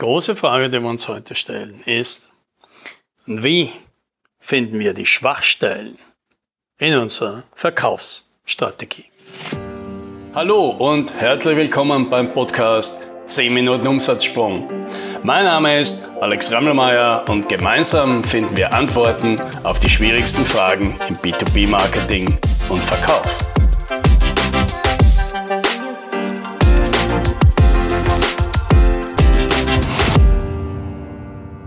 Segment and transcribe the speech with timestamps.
[0.00, 2.30] große Frage, die wir uns heute stellen, ist,
[3.26, 3.70] wie
[4.40, 5.98] finden wir die Schwachstellen
[6.78, 9.04] in unserer Verkaufsstrategie?
[10.34, 14.68] Hallo und herzlich willkommen beim Podcast 10 Minuten Umsatzsprung.
[15.22, 21.16] Mein Name ist Alex Rammelmeier und gemeinsam finden wir Antworten auf die schwierigsten Fragen im
[21.16, 22.38] B2B-Marketing
[22.70, 23.59] und Verkauf.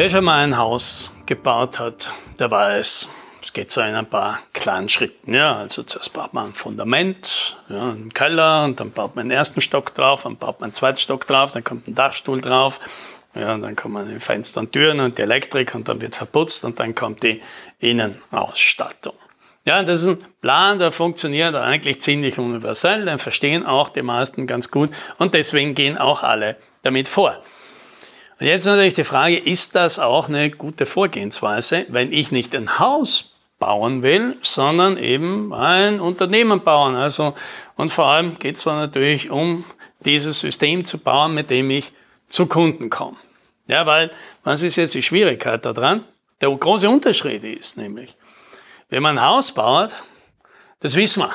[0.00, 3.10] Wer schon mal ein Haus gebaut hat, der weiß,
[3.42, 5.34] es geht so in ein paar kleinen Schritten.
[5.34, 9.36] Ja, also zuerst baut man ein Fundament, ja, einen Keller und dann baut man den
[9.36, 12.80] ersten Stock drauf, dann baut man einen zweiten Stock drauf, dann kommt ein Dachstuhl drauf,
[13.34, 16.64] ja, und dann kommen die Fenster und Türen und die Elektrik und dann wird verputzt
[16.64, 17.42] und dann kommt die
[17.78, 19.16] Innenausstattung.
[19.66, 24.46] Ja, das ist ein Plan, der funktioniert eigentlich ziemlich universell, den verstehen auch die meisten
[24.46, 27.42] ganz gut und deswegen gehen auch alle damit vor.
[28.40, 32.78] Und jetzt natürlich die Frage, ist das auch eine gute Vorgehensweise, wenn ich nicht ein
[32.78, 36.96] Haus bauen will, sondern eben ein Unternehmen bauen.
[36.96, 37.34] Also,
[37.76, 39.64] und vor allem geht es dann natürlich um
[40.06, 41.92] dieses System zu bauen, mit dem ich
[42.28, 43.18] zu Kunden komme.
[43.66, 44.10] Ja, weil,
[44.42, 46.02] was ist jetzt die Schwierigkeit daran?
[46.40, 48.16] Der große Unterschied ist nämlich,
[48.88, 49.90] wenn man ein Haus baut,
[50.80, 51.34] das wissen wir.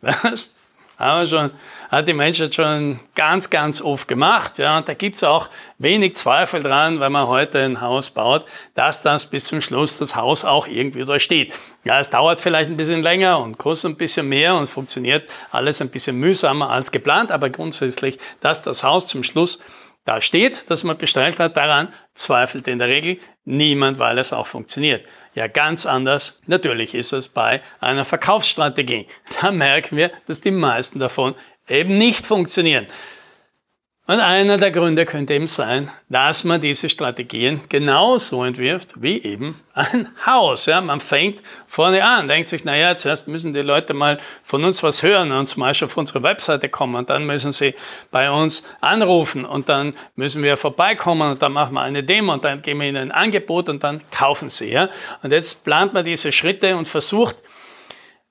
[0.22, 0.57] Das
[0.98, 1.50] haben wir schon,
[1.90, 4.58] hat die Menschheit schon ganz, ganz oft gemacht.
[4.58, 9.02] Ja, und da gibt's auch wenig Zweifel dran, wenn man heute ein Haus baut, dass
[9.02, 11.54] das bis zum Schluss das Haus auch irgendwie da steht.
[11.84, 15.80] Ja, es dauert vielleicht ein bisschen länger und kostet ein bisschen mehr und funktioniert alles
[15.80, 19.60] ein bisschen mühsamer als geplant, aber grundsätzlich, dass das Haus zum Schluss
[20.08, 24.46] da steht, dass man bestellt hat, daran zweifelt in der Regel niemand, weil es auch
[24.46, 25.06] funktioniert.
[25.34, 29.06] Ja, ganz anders natürlich ist es bei einer Verkaufsstrategie.
[29.42, 31.34] Da merken wir, dass die meisten davon
[31.68, 32.86] eben nicht funktionieren.
[34.10, 39.60] Und einer der Gründe könnte eben sein, dass man diese Strategien genauso entwirft wie eben
[39.74, 40.64] ein Haus.
[40.64, 44.82] Ja, man fängt vorne an, denkt sich, naja, zuerst müssen die Leute mal von uns
[44.82, 47.74] was hören und zum Beispiel auf unsere Webseite kommen und dann müssen sie
[48.10, 52.46] bei uns anrufen und dann müssen wir vorbeikommen und dann machen wir eine Demo und
[52.46, 54.70] dann geben wir ihnen ein Angebot und dann kaufen sie.
[54.70, 54.88] Ja?
[55.22, 57.36] Und jetzt plant man diese Schritte und versucht,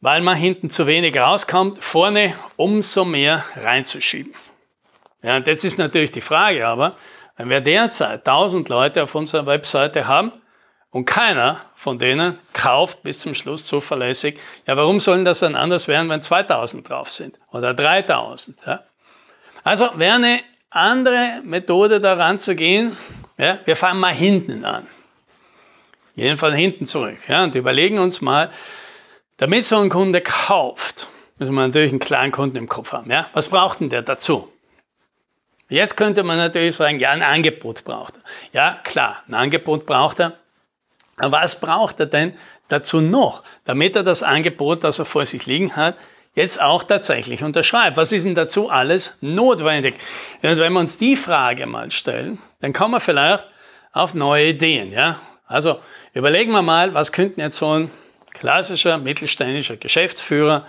[0.01, 4.33] weil man hinten zu wenig rauskommt, vorne umso mehr reinzuschieben.
[5.23, 6.95] Ja, und jetzt ist natürlich die Frage aber,
[7.37, 10.31] wenn wir derzeit 1000 Leute auf unserer Webseite haben
[10.89, 15.87] und keiner von denen kauft bis zum Schluss zuverlässig, ja, warum sollen das dann anders
[15.87, 18.57] werden, wenn 2000 drauf sind oder 3000?
[18.65, 18.83] Ja?
[19.63, 20.39] Also wäre eine
[20.69, 22.97] andere Methode daran zu gehen,
[23.37, 24.87] ja, wir fangen mal hinten an.
[26.15, 27.19] Jedenfalls hinten zurück.
[27.27, 28.49] Ja, und überlegen uns mal,
[29.37, 31.07] damit so ein Kunde kauft,
[31.37, 33.11] müssen wir natürlich einen kleinen Kunden im Kopf haben.
[33.11, 33.29] Ja?
[33.33, 34.51] Was braucht denn der dazu?
[35.69, 38.21] Jetzt könnte man natürlich sagen, ja, ein Angebot braucht er.
[38.53, 40.33] Ja, klar, ein Angebot braucht er.
[41.17, 42.33] Aber was braucht er denn
[42.69, 45.97] dazu noch, damit er das Angebot, das er vor sich liegen hat,
[46.35, 47.97] jetzt auch tatsächlich unterschreibt?
[47.97, 49.95] Was ist denn dazu alles notwendig?
[50.41, 53.43] Und wenn wir uns die Frage mal stellen, dann kommen wir vielleicht
[53.91, 54.91] auf neue Ideen.
[54.91, 55.19] Ja?
[55.47, 55.79] Also
[56.13, 57.91] überlegen wir mal, was könnten jetzt so ein
[58.31, 60.65] klassischer mittelständischer Geschäftsführer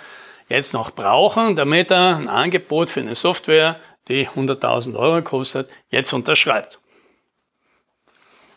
[0.48, 3.76] jetzt noch brauchen, damit er ein Angebot für eine Software
[4.08, 6.80] die 100.000 Euro kostet, jetzt unterschreibt.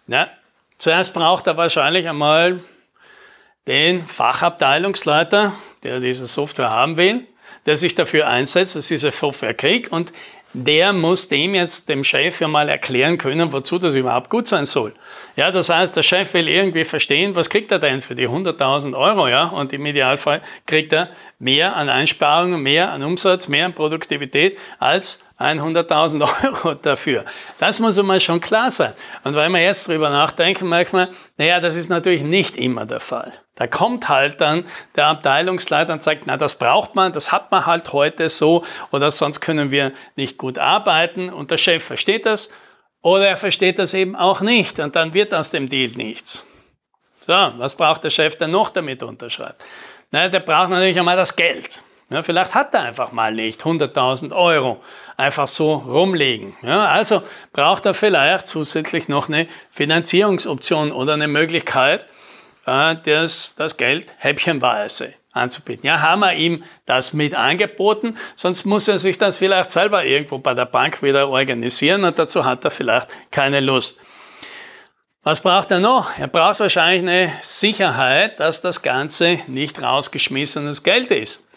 [0.08, 0.30] Ja,
[0.78, 2.60] zuerst braucht er wahrscheinlich einmal
[3.68, 5.54] den Fachabteilungsleiter,
[5.84, 7.28] der diese Software haben will,
[7.66, 10.12] der sich dafür einsetzt, dass diese Software kriegt und
[10.54, 14.66] der muss dem jetzt, dem Chef ja mal erklären können, wozu das überhaupt gut sein
[14.66, 14.94] soll.
[15.36, 18.98] Ja, das heißt, der Chef will irgendwie verstehen, was kriegt er denn für die 100.000
[18.98, 23.74] Euro, ja, und im Idealfall kriegt er mehr an Einsparungen, mehr an Umsatz, mehr an
[23.74, 27.26] Produktivität als 100.000 Euro dafür.
[27.60, 28.94] Das muss einmal schon klar sein.
[29.24, 31.08] Und wenn wir jetzt drüber nachdenken, merkt man,
[31.38, 33.34] naja, das ist natürlich nicht immer der Fall.
[33.56, 34.64] Da kommt halt dann
[34.96, 39.12] der Abteilungsleiter und sagt, na, das braucht man, das hat man halt heute so oder
[39.12, 42.50] sonst können wir nicht gut arbeiten und der Chef versteht das
[43.02, 46.48] oder er versteht das eben auch nicht und dann wird aus dem Deal nichts.
[47.20, 49.64] So, was braucht der Chef denn noch, damit er unterschreibt?
[50.12, 51.84] Na, der braucht natürlich einmal das Geld.
[52.10, 54.82] Ja, vielleicht hat er einfach mal nicht 100.000 Euro
[55.16, 56.54] einfach so rumliegen.
[56.62, 57.24] Ja, also
[57.54, 62.06] braucht er vielleicht zusätzlich noch eine Finanzierungsoption oder eine Möglichkeit,
[62.66, 65.86] das, das Geld häppchenweise anzubieten.
[65.86, 70.38] Ja, haben wir ihm das mit angeboten, sonst muss er sich das vielleicht selber irgendwo
[70.38, 74.02] bei der Bank wieder organisieren und dazu hat er vielleicht keine Lust.
[75.24, 76.18] Was braucht er noch?
[76.18, 81.48] Er braucht wahrscheinlich eine Sicherheit, dass das Ganze nicht rausgeschmissenes Geld ist.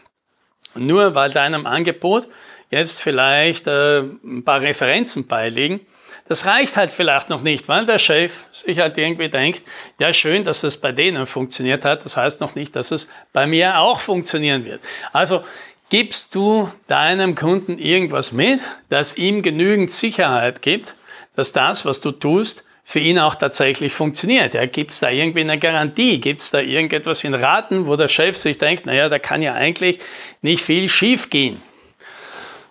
[0.74, 2.28] Nur weil deinem Angebot
[2.70, 5.80] jetzt vielleicht äh, ein paar Referenzen beiliegen,
[6.26, 9.62] das reicht halt vielleicht noch nicht, weil der Chef sich halt irgendwie denkt,
[9.98, 13.46] ja schön, dass das bei denen funktioniert hat, das heißt noch nicht, dass es bei
[13.46, 14.80] mir auch funktionieren wird.
[15.12, 15.44] Also
[15.90, 20.94] gibst du deinem Kunden irgendwas mit, das ihm genügend Sicherheit gibt,
[21.36, 24.54] dass das, was du tust, für ihn auch tatsächlich funktioniert.
[24.54, 26.20] Ja, gibt es da irgendwie eine Garantie?
[26.20, 29.54] Gibt es da irgendetwas in Raten, wo der Chef sich denkt, naja, da kann ja
[29.54, 30.00] eigentlich
[30.42, 31.60] nicht viel schief gehen.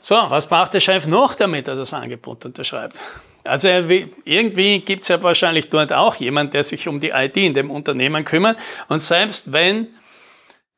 [0.02, 2.98] So, was braucht der Chef noch, damit er das Angebot unterschreibt?
[3.44, 7.54] Also irgendwie gibt es ja wahrscheinlich dort auch jemand, der sich um die IT in
[7.54, 8.58] dem Unternehmen kümmert.
[8.88, 9.88] Und selbst wenn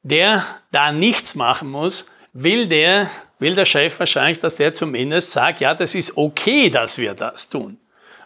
[0.01, 3.09] der da nichts machen muss, will der,
[3.39, 7.49] will der Chef wahrscheinlich, dass der zumindest sagt, ja, das ist okay, dass wir das
[7.49, 7.77] tun.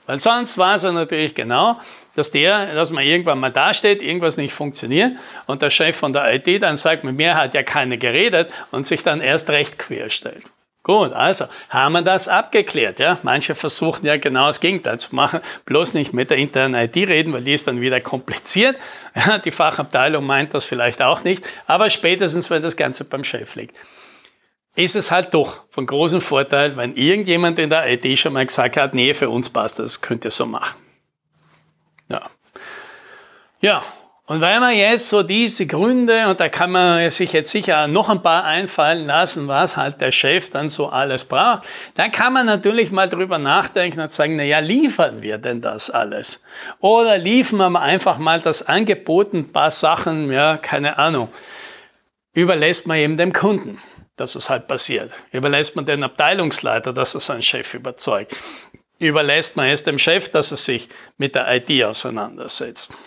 [0.06, 1.80] Weil sonst war es ja natürlich genau,
[2.16, 5.14] dass der, dass man irgendwann mal dasteht, irgendwas nicht funktioniert
[5.46, 8.88] und der Chef von der IT dann sagt, mit mir hat ja keiner geredet und
[8.88, 10.46] sich dann erst recht quer stellt.
[10.82, 13.00] Gut, also haben wir das abgeklärt.
[13.00, 13.20] Ja?
[13.24, 17.34] Manche versuchen ja genau das Gegenteil zu machen, bloß nicht mit der internen IT reden,
[17.34, 18.76] weil die ist dann wieder kompliziert.
[19.16, 23.56] Ja, die Fachabteilung meint das vielleicht auch nicht, aber spätestens, wenn das Ganze beim Chef
[23.56, 23.76] liegt
[24.76, 28.78] ist es halt doch von großem Vorteil, wenn irgendjemand in der IT schon mal gesagt
[28.78, 30.80] hat, nee, für uns passt das, könnt ihr so machen.
[32.08, 32.30] Ja.
[33.60, 33.84] Ja,
[34.30, 38.10] und weil man jetzt so diese Gründe, und da kann man sich jetzt sicher noch
[38.10, 42.46] ein paar einfallen lassen, was halt der Chef dann so alles braucht, dann kann man
[42.46, 46.44] natürlich mal drüber nachdenken und sagen, na ja, liefern wir denn das alles?
[46.80, 51.30] Oder liefern wir einfach mal das Angebot, ein paar Sachen, ja, keine Ahnung,
[52.34, 53.80] überlässt man eben dem Kunden
[54.16, 55.14] dass es halt passiert.
[55.32, 58.36] Überlässt man den Abteilungsleiter, dass er seinen Chef überzeugt.
[59.00, 62.98] Überlässt man es dem Chef, dass er sich mit der IT auseinandersetzt.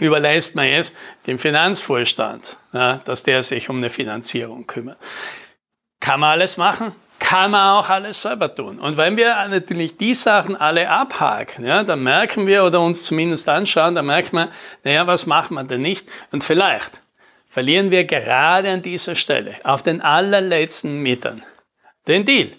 [0.00, 0.92] Überlässt man es
[1.26, 4.98] dem Finanzvorstand, ja, dass der sich um eine Finanzierung kümmert.
[6.00, 6.92] Kann man alles machen?
[7.20, 8.78] Kann man auch alles selber tun.
[8.80, 13.48] Und wenn wir natürlich die Sachen alle abhaken, ja, dann merken wir oder uns zumindest
[13.48, 14.50] anschauen, dann merkt man,
[14.82, 16.10] naja, was machen wir denn nicht?
[16.32, 17.00] Und vielleicht
[17.48, 21.40] verlieren wir gerade an dieser Stelle, auf den allerletzten Metern,
[22.08, 22.50] den Deal.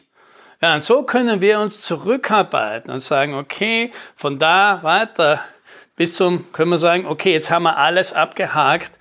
[0.61, 5.41] Ja, und so können wir uns zurückarbeiten und sagen, okay, von da weiter
[5.95, 9.00] bis zum, können wir sagen, okay, jetzt haben wir alles abgehakt,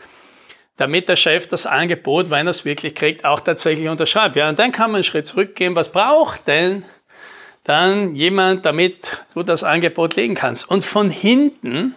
[0.77, 4.37] damit der Chef das Angebot, wenn er es wirklich kriegt, auch tatsächlich unterschreibt.
[4.37, 5.77] Ja, und dann kann man einen Schritt zurückgehen.
[5.77, 6.85] Was braucht denn
[7.63, 10.69] dann jemand, damit du das Angebot legen kannst?
[10.69, 11.95] Und von hinten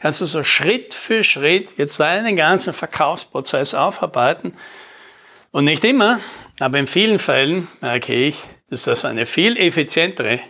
[0.00, 4.52] kannst du so Schritt für Schritt jetzt deinen ganzen Verkaufsprozess aufarbeiten.
[5.50, 6.18] Und nicht immer,
[6.60, 8.36] aber in vielen Fällen merke ich,
[8.70, 10.40] dass das eine viel effizientere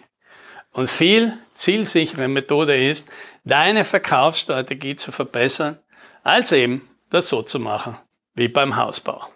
[0.73, 3.09] und viel zielsichere Methode ist,
[3.45, 5.79] deine Verkaufsstrategie zu verbessern,
[6.23, 7.97] als eben das so zu machen
[8.35, 9.27] wie beim Hausbau.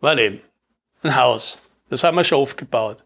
[0.00, 0.40] Weil eben
[1.02, 1.60] ein Haus,
[1.90, 3.04] das haben wir schon oft gebaut.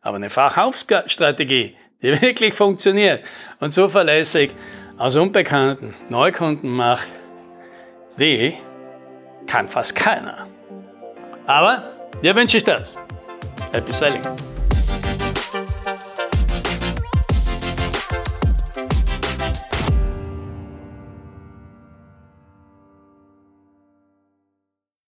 [0.00, 3.24] Aber eine Verkaufsstrategie, die wirklich funktioniert
[3.60, 4.50] und zuverlässig
[4.96, 7.08] aus Unbekannten Neukunden macht,
[8.18, 8.54] die
[9.46, 10.46] kann fast keiner.
[11.46, 11.92] Aber
[12.22, 12.96] dir wünsche ich das.
[13.72, 14.22] Happy Selling.